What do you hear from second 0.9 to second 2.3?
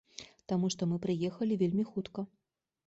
мы прыехалі вельмі хутка.